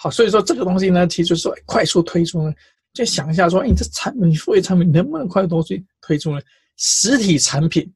[0.01, 2.51] 好，所以说这个东西呢，其实是快速推出呢，
[2.91, 6.41] 就想一下说，哎，你这产品副业产品能不能快速推推出呢？
[6.77, 7.87] 实体产品，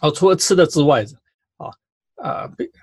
[0.00, 1.04] 哦，除了吃的之外，
[1.58, 1.68] 啊，
[2.24, 2.30] 呃，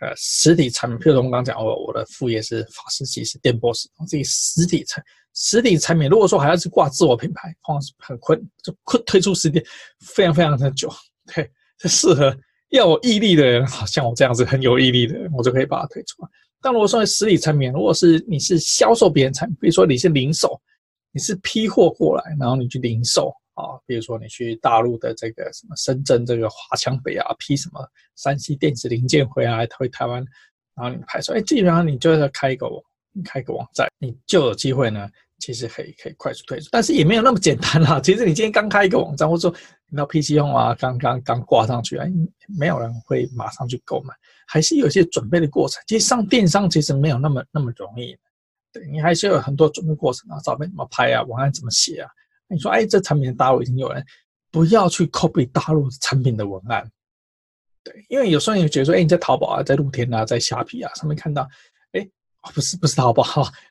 [0.01, 5.03] 呃，实体产品，譬如说我们刚讲，我我的副业是法式技师、电波师，这个实体产。
[5.33, 9.63] 实体产品，如果说还要是挂自我品牌，往往是很困，就困推出实体
[9.99, 10.91] 非常非常的久。
[11.33, 12.35] 对，这适合
[12.69, 16.29] 要有毅力的人，好像我这样子很有毅力的人，我就可以把它推出来。
[16.61, 20.59] 但如果说实体产品，如果是你是销售别人产品，比如说你是零售，
[21.11, 30.25] 你是批货过来，然后你去零售啊，比如说你去大陆的这个什么深圳这个华强北啊，批什么山西电子零件回来回台湾，
[30.75, 32.67] 然后你拍出来，哎，基本上你就要开一个
[33.23, 35.09] 开一个网站，你就有机会呢。
[35.47, 38.01] 其实可以可以快速退出，但是也没有那么简单啦。
[38.01, 39.57] 其实你今天刚开一个网站，或者说
[39.89, 42.05] 你到 PC 用啊，刚刚刚挂上去啊，
[42.59, 44.13] 没有人会马上去购买，
[44.45, 45.81] 还是有些准备的过程。
[45.87, 48.13] 其实上电商其实没有那么那么容易，
[48.73, 52.09] 对，你还是有很多准备过程啊，照片怎么拍啊，文案怎么写啊。
[52.49, 54.05] 你说哎，这产品的大陆已经有人，
[54.51, 56.85] 不要去 copy 大陆产品的文案，
[57.85, 61.47] 对，因为有时候你觉得说，哎，你在淘宝啊，在露天啊，在虾皮啊上面看到。
[62.53, 63.23] 不是不是淘宝，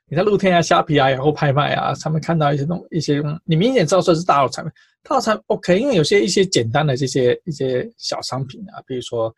[0.08, 9.34] 你在露天啊、虾皮啊、然后拍卖啊上面看到一些东一些，你明显知道说是大陆产品，大陆产品 OK，因为有些一些简单的这些一些小商品啊，比如说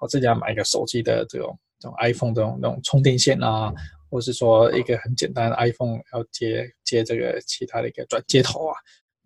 [0.00, 3.72] 我自己要买一个手机的这种这种 iPhone 这种那种充电线啊，
[4.10, 8.74] 或是说一个很简单的 iPhone 要接接这个其他的一个转接头啊，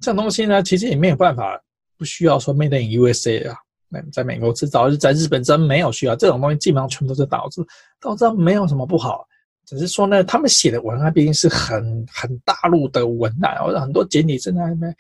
[0.01, 1.61] 这种东西呢，其实也没有办法，
[1.97, 3.57] 不需要说 Made in USA 啊，
[3.89, 7.65] 那在美国制造，在日本真没有需要这种东西，基本上全部都是导致，
[8.01, 9.27] 导致没有什么不好，
[9.67, 14.97] 只是说呢，他们写的文案毕竟是很很大陆的文案，或者很多简体正在那边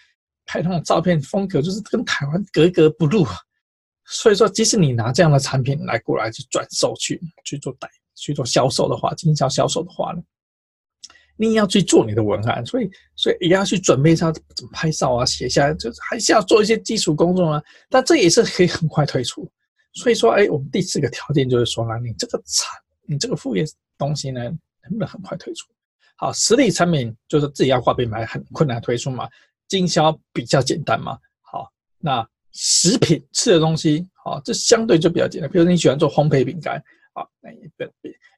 [0.47, 3.27] 拍那种照片，风格就是跟台湾格格不入。
[4.07, 10.23] 所以说，即使你拿这样的产品来过来去转售去去做代去做销售的话，经销销售的话呢，
[11.37, 17.63] 你也要去做你的文案，所以所以也要去准备一下怎么拍照啊，写下来，就是还是要做一些基础工作啊。
[17.89, 19.51] 但这也是可以很快推出。
[19.95, 22.69] 所以说，哎，我们第四个条件就是说呢，你这个产
[23.07, 23.65] 你这个副业
[23.99, 25.67] 东西呢，能不能很快推出？
[26.17, 29.29] 好，实体产品就是自己要挂品牌很困难推出嘛，
[29.69, 31.19] 经销比较简单嘛。
[31.41, 32.27] 好，那。
[32.57, 35.51] 食品吃的东西，好，这相对就比较简单。
[35.51, 36.77] 比如你喜欢做烘焙饼干，
[37.13, 37.91] 啊，那你本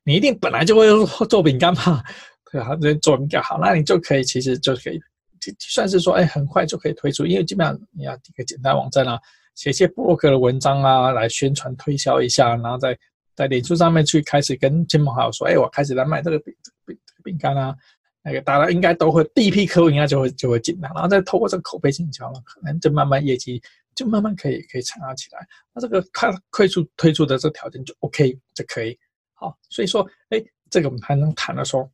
[0.05, 0.87] 你一定本来就会
[1.27, 2.03] 做饼干嘛，
[2.51, 4.99] 对啊，这做饼干好，那你就可以其实就可以
[5.38, 9.21] 就算是说，哎，很快就可以推出，因为基本上你要一个简单网站啊，
[9.55, 12.99] 写一些博客的文章啊，来宣传推销一下，然后再
[13.37, 16.53] 在脸书上面去开始跟亲朋好友说，哎，我开始来卖这个饼
[16.85, 17.77] 饼饼干啊，
[18.25, 23.62] 那个大家应该都会第一批客户应该就会就会进来，然后再透过这个口碑营销了，可能就慢慢业绩。
[23.94, 25.38] 就慢慢可以可以成长起来，
[25.72, 28.94] 那这个快快速推出的这个条件就 OK 就可以
[29.33, 31.90] 好，所以说，哎，这个我们还能谈的说，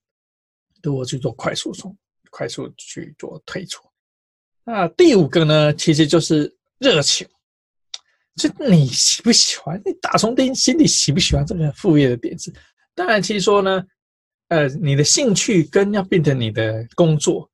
[0.83, 1.97] 如何去做快速送，
[2.29, 3.85] 快速去做推出。
[4.65, 7.25] 那第五个呢，其实就是热情，
[8.37, 9.81] 就你喜不喜欢？
[9.85, 12.53] 你打从内心里喜不喜欢这个副业的点子？
[12.95, 13.85] 当然，其实说呢，
[14.49, 17.51] 呃，你的兴趣跟要变成你的工作，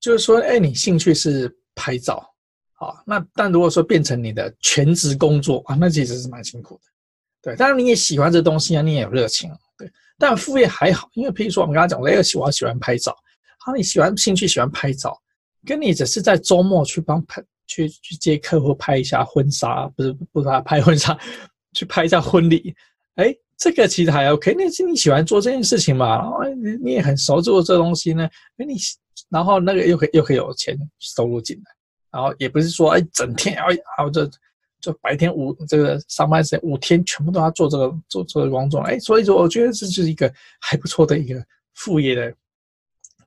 [0.00, 1.56] 就是说，哎，你兴趣是。
[1.74, 2.22] 拍照，
[2.74, 6.82] 好，那但如果说变成你的全职工作啊，那其实是蛮辛苦的，
[7.40, 7.56] 对。
[7.56, 9.90] 当然你也喜欢这东西啊，你也有热情，对。
[10.18, 13.16] 但副业还好，因为譬如说我们刚刚讲，我也喜欢喜欢拍照，
[13.58, 15.18] 好，你喜欢兴趣喜欢拍照，
[15.64, 21.18] 跟你只是在周末去帮拍去去接客户拍一下婚纱，不是不是拍婚纱，
[21.72, 22.74] 去拍一下婚礼，
[23.14, 26.24] 哎，这个其实还 OK，那是你喜欢做这件事情嘛，
[26.62, 28.76] 你你也很熟做这东西呢，哎你。
[29.28, 31.62] 然后那个又可以又可以有钱收入进来，
[32.10, 33.64] 然后也不是说哎整天要
[33.96, 34.28] 啊这
[34.78, 41.42] 就白天五这个上班时间五天全部都要做这个做这个工作哎，所以说我觉得这就是一个还不错的一个
[41.74, 42.34] 副业的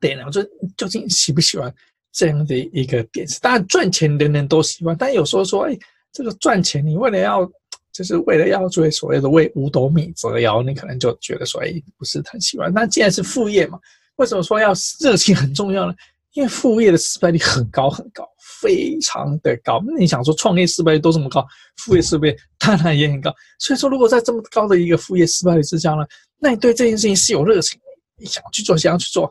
[0.00, 0.20] 点。
[0.20, 0.42] 我就
[0.76, 1.72] 究竟喜不喜欢
[2.16, 3.38] 这样的一个点子？
[3.40, 5.78] 当然赚钱人人都喜欢，但有时候说哎
[6.12, 7.48] 这个赚钱你为了要
[7.92, 12.72] 就是为了要做所谓的为五斗米折腰，你可能就觉得说哎不是很喜欢。
[12.72, 13.78] 那既然是副业嘛。
[14.16, 15.94] 为什么说要热情很重要呢？
[16.32, 18.26] 因为副业的失败率很高很高，
[18.62, 19.78] 非常的高。
[19.86, 21.46] 那你想说创业失败率都这么高，
[21.84, 23.30] 副业失败率当然也很高。
[23.58, 26.02] 所以说，如果在这么高的一个副业失败率之下呢，
[26.38, 27.78] 那你对这件事情是有热情，
[28.16, 29.30] 你想去做，想要去做，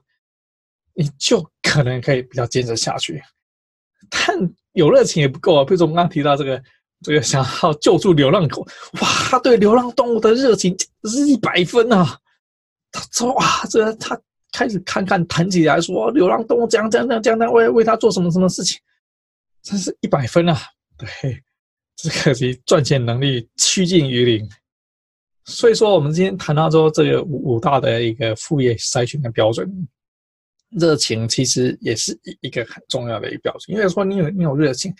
[0.94, 1.44] 你就
[1.76, 3.22] 可能可以比较坚持下去。
[4.10, 4.38] 但
[4.74, 5.66] 有热情也不够啊。
[5.66, 6.64] 比如说我们刚刚提到这个，
[7.02, 8.62] 这个想要救助流浪狗，
[9.02, 12.18] 哇，他对流浪动物的热情是一百分啊！
[12.92, 14.20] 他说哇，这他。
[14.58, 18.80] 开始看看谈起来说流浪动物这样这样这样这样，为为他做什么什么事情，
[19.62, 20.58] 真是一百分啊！
[20.98, 21.08] 对，
[21.98, 24.50] 只可惜赚钱能力趋近于零。
[25.44, 29.70] 所以说，我们今天谈到说这个五五大的一个副业筛选的标准，
[30.72, 33.76] 热情其实也是一一个很重要的一个标准。
[33.76, 34.94] 因为说你有你有热情，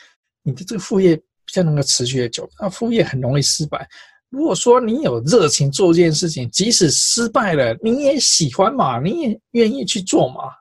[0.44, 3.88] 你的这个副业比较能够持续的久，那副业很容易失败。
[4.30, 10.52] 如果说你有热情做这件事情，即使失败了，你也喜欢嘛，你也愿意去做嘛，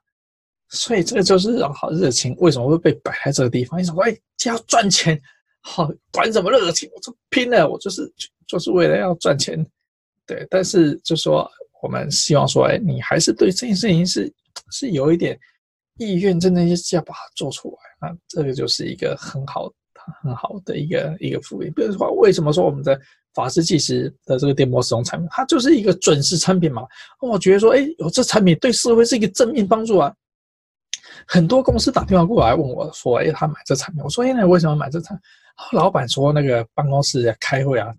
[0.69, 3.81] 所以这个就是好热情为什么会被摆在这个地方？
[3.81, 5.21] 你想说，哎，只要赚钱，
[5.63, 8.13] 好，管什么热情，我就拼了，我就是
[8.47, 9.67] 就是为了要赚钱，
[10.27, 10.47] 对。
[10.51, 11.51] 但是就说
[11.83, 14.33] 我们希望说，哎，你还是对这件事情是
[14.71, 15.39] 是有一点
[15.99, 19.71] 意愿，真的要把它做出来，那这个就是一个很好
[20.23, 21.71] 很好的一个一个副业。
[21.71, 22.99] 比如说，为什么说我们的
[23.35, 26.83] 法式计时的这个电波使用产品，它就是一个准时产品嘛。
[27.21, 30.15] 我觉得说，哎，有这产品对社会是一个正面帮助啊。
[31.27, 35.79] 很多公司打电话过来问我说，哎，他买这产品，我说，哎，那为什么买这产品？
[35.79, 37.95] 老板说，那个办公室开会啊，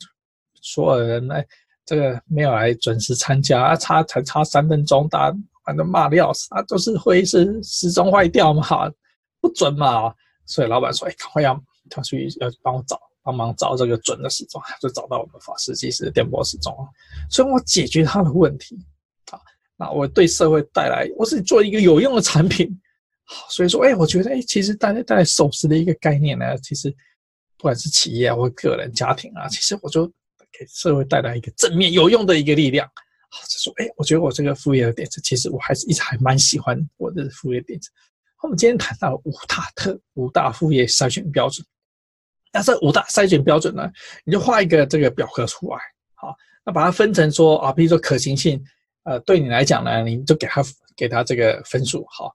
[0.61, 1.45] 所有人哎，
[1.85, 8.63] 这个没有来准时参加，啊，差才差三分钟，大家反正骂的要死啊，就是会议室时钟坏掉嘛，
[9.41, 10.13] 不准嘛。
[10.45, 11.59] 所以老板说，哎，赶快要
[11.89, 12.99] 他去要帮我找。
[13.25, 16.71] 帮忙找这个准的时钟，就找到我们法式计时的电波时钟，
[17.27, 18.77] 所以我解决他的问题，
[19.31, 19.41] 啊，
[19.75, 22.69] 那我对社会带来，我是做一个有用的产品，
[23.23, 26.91] 好，所以说，哎，我觉得，哎，其实大家带来守时的一个概念呢，其实
[27.57, 30.05] 不管是企业，或个人、家庭啊，其实我就
[30.51, 32.87] 给社会带来一个正面有用的一个力量，
[33.47, 37.89] 就说，哎，我觉得我这个副业的点子，其实我还是一直还蛮喜欢我的副业点子，
[38.41, 41.65] 我们今天谈到五大特五大副业筛选标准，
[42.53, 43.91] 那这五大筛选标准呢，
[44.23, 45.79] 你就画一个这个表格出来，
[46.13, 48.63] 好，那把它分成说啊，比如说可行性，
[49.03, 50.63] 呃，对你来讲呢，你就给他
[50.95, 52.33] 给他这个分数，好，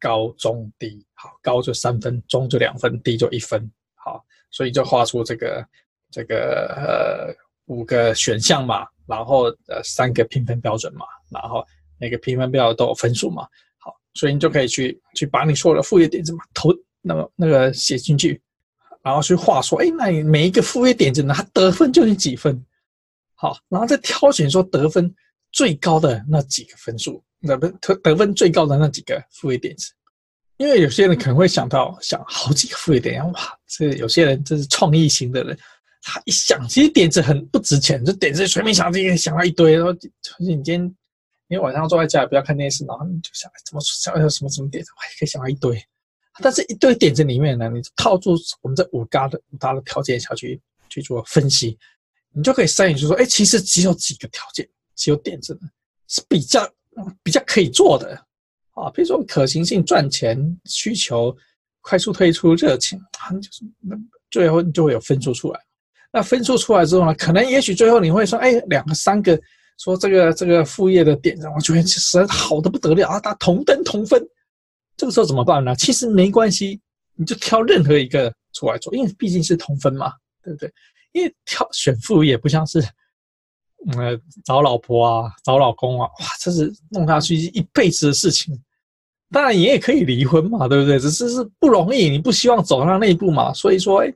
[0.00, 5.66] 高中低，好，高就三分，中就两分，低就一分，好，所以就画出这个
[6.10, 7.34] 这个呃
[7.72, 11.64] 五个选项嘛，然后呃三个评分标准嘛，然后
[11.98, 13.46] 每个评分标准都有分数嘛。
[13.78, 16.70] 好所以你就可以去去把你所有的副业点子嘛投
[17.00, 18.40] 那个那个写进去，
[19.02, 22.64] 然后去画说，哎，那你每一个副业点子呢，它得分究竟几分？
[23.34, 25.12] 好，然后再挑选说得分
[25.50, 29.92] 最高的那几个分数，得分得分最高的那几个副业点子。
[30.58, 35.58] 因为有些人可能会想到想好几个副业点，哇，这有些人这是创意型的人，
[36.02, 39.92] 他一想其实点子很不值钱，就点子随便想，这个想到一堆，然后
[40.38, 40.96] 你今天。
[41.48, 45.78] 因为晚上坐在家里不要看电视，然后你就想怎么想要什么什么点子，哇，可以想到一堆。
[46.40, 51.78] 但是一堆点子里面呢，你套住我们这五大的五大的条件下去去做分析，
[52.32, 55.68] 你就可以筛选出说，哎，其实只有几个条件，只有点子呢
[56.08, 56.66] 是比较
[57.22, 58.16] 比较可以做的
[58.70, 61.36] 啊，比如说可行性、赚钱、需求、
[61.82, 63.94] 快速推出、热情，啊，就是那
[64.30, 65.60] 最后你就会有分数出来。
[66.12, 69.40] 那分数出来之后呢，可能也许最后你会说，哎，两个三个。
[69.78, 73.18] 说这个这个副业的点子，我觉得其实好的不得了啊！
[73.18, 74.22] 他同等同分，
[74.96, 75.74] 这个时候怎么办呢？
[75.74, 76.78] 其实没关系，
[77.16, 80.12] 你就挑任何一个出来做，因为毕竟是同分嘛，
[80.44, 80.72] 对不对？
[81.12, 82.78] 因为挑选副业不像是，
[83.96, 88.56] 呃，找老婆啊，找老公啊，哇，这是弄下去一辈子的事情。
[89.32, 91.00] 当然，你也可以离婚嘛，对不对？
[91.00, 93.52] 只是是不容易，你不希望走到那一步嘛。
[93.52, 94.14] 所以说，哎，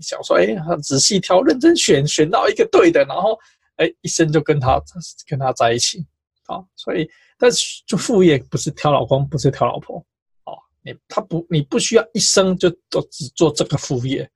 [0.00, 3.38] 想说，哎，仔细挑，认真选，选到一个对的，然后。
[3.76, 4.80] 哎，一生就跟他
[5.26, 5.98] 跟他在一起，
[6.46, 9.98] 啊，所以但是就副业不是挑老公，不是挑老婆，
[10.44, 14.30] 啊，你他不你不需要一生就都只做这个副业，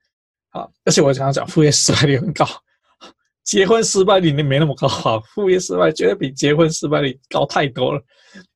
[0.49, 2.45] 啊，而且我想讲副业失败率很高，
[3.45, 8.03] 结婚失败率没那么高啊，副业失败绝对比结婚失败率高太多了，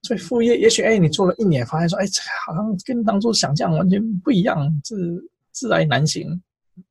[0.02, 4.98] 所以副业也许哎你做了一年，发现说哎这个好像跟当初想象完全不一样，自
[5.54, 6.28] 自来难行，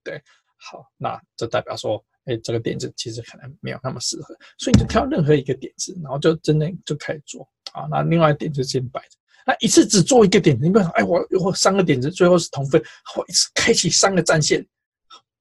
[0.04, 0.22] 对，
[0.56, 2.04] 好，那这代表说。
[2.26, 4.26] 哎，这个点子其实可能没有那么适合，
[4.56, 7.88] 所以你就挑任何一个点子，然后就真的就开始做啊。
[7.90, 12.80] 那另外一点就先摆着，那一次只做一个点子，你不要说，哎，我我三个点子最后是同分，
[13.16, 14.64] 我一次开启三个战线，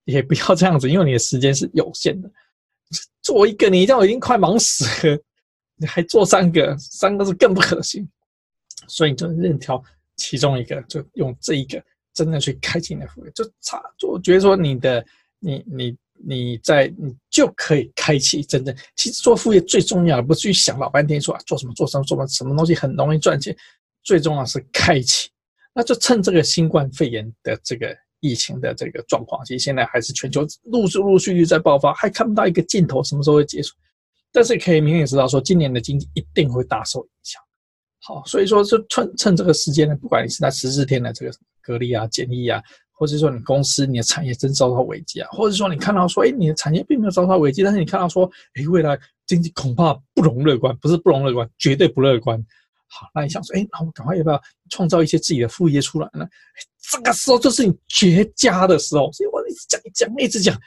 [0.06, 2.28] 也不要这样子，因为你的时间是有限的。
[3.22, 5.24] 做一个，你这样已经快忙死了，
[5.76, 8.10] 你还做三个，三个是更不可行。
[8.88, 9.80] 所以你就任挑
[10.16, 11.78] 其中一个，就用这一个
[12.14, 15.06] 真的去开启你的副业，就差，就我觉得说你的
[15.40, 15.98] 你你。
[16.24, 18.76] 你在你就可以开启真正。
[18.96, 23.58] 其实做副业最重要的不是去想老半天说啊做什么做什么做什么什么东西很容易赚钱，
[24.04, 25.32] 最重要是开启。
[25.74, 33.76] 那就趁这个新冠肺炎的这个疫情的这个状况，其实现在还是全球陆陆续续在爆发，还看不到一个尽头，什么时候会结束？
[34.32, 37.42] 但是可以明显知道说，今年的经济一定会大受影响。
[38.00, 42.62] 好，所以说就趁趁这个时间呢，不管你是在十四天的这个什么隔离啊、检疫啊。
[42.94, 48.96] 或者说你公司你的产业真遭到危机啊，或者说你看到说，哎，你的产业并没有遭到危机，但是你看到说，哎，未来
[49.26, 52.38] 经济恐怕不容乐观，不是不容乐观，绝对不乐观。
[52.86, 54.40] 好，那你想说，哎，那我赶快要不要
[54.70, 56.28] 创造一些自己的副业出来呢？
[56.92, 59.12] 这个时候就是你绝佳的时候。
[59.14, 60.62] 所以我一直讲，一直讲，一直讲。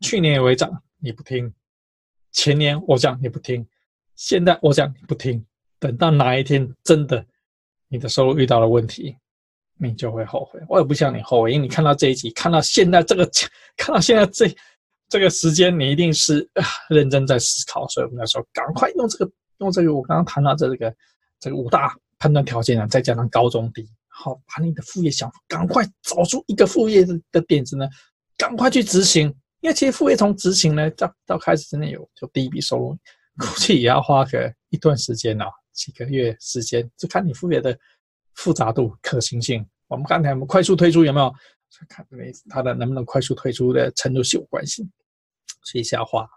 [0.00, 1.52] 去年我讲你不听，
[2.30, 3.66] 前年我讲你不听，
[4.16, 5.44] 现在我讲你不听，
[5.78, 7.22] 等到哪一天真的
[7.88, 9.14] 你的收入遇到了问题。
[9.82, 13.28] 你就会后悔，我也不想你后悔，因为你看到这一集，看到现在这个，
[13.76, 14.48] 看到现在这
[15.08, 16.48] 这个时间，你一定是
[16.88, 17.88] 认真在思考。
[17.88, 19.28] 所以我们要说，赶快用这个，
[19.58, 20.94] 用这个，我刚刚谈到这个
[21.40, 27.88] 这个五大判断条件啊，再加上高中低，好，把你的副业想法，赶快找出一个副业的的点子呢，
[28.38, 29.34] 赶快去执行。
[29.62, 32.98] 因为其实副业从执行呢到到开始真的有就第一笔收入，
[33.36, 37.76] 估计也要花个一段时间啊，几个月时间，就看你副业的。
[38.34, 41.32] 复杂度、可行性，我们刚才我们快速推出有没有？
[41.88, 42.06] 看
[42.50, 44.86] 它的能不能快速推出的程度是有关系，
[45.64, 46.28] 所以是要花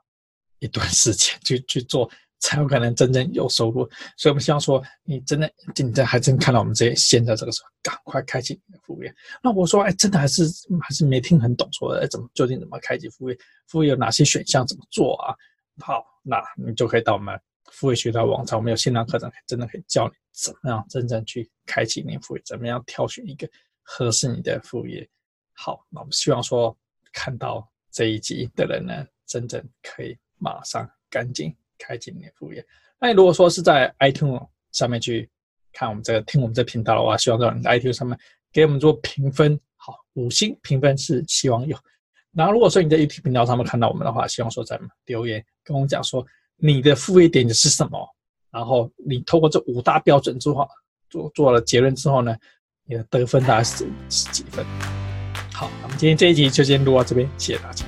[0.60, 3.88] 一段时间去去做，才有可能真正有收入。
[4.16, 9.14] 所以我们希望说，你真的今天还真看到我们这些，现在这个时候，赶快开启你的副业。
[9.44, 10.44] 那我说，哎，真的还是
[10.82, 13.38] 还是没听很懂，说哎，怎么究竟怎么开启副业？
[13.68, 14.66] 副业有哪些选项？
[14.66, 15.36] 怎么做啊？
[15.80, 17.38] 好，那你就可以到我们。
[17.72, 23.50] 副业学到网站，我们有线上课程，真的可以教你怎么样真正去开启你的副业，怎么样挑选一个
[23.82, 25.08] 合适你的副业。
[25.54, 26.76] 好，那我们希望说
[27.14, 32.66] 看到这一集的人呢，真正可以马上赶紧开启你的副业。
[33.00, 35.30] 那如果说是在 iTunes 上面去
[35.72, 38.18] 看我们这个听我们这频道的话，希望在 iTunes 上面
[38.52, 41.78] 给我们做评分，好，五星评分是希望有。
[42.32, 46.26] 然后如果说你在 YouTube 频道上面看到我们的话，希望说在留言跟我们讲说
[46.58, 48.06] 你的副业点子是什么，
[48.52, 50.68] 然后你透过这五大标准之后
[51.16, 52.36] 做做了结论之后呢，
[52.86, 54.66] 你的得分大概是是几分？
[55.54, 57.86] 好，那么今天这一集就先录到这边，谢谢大家。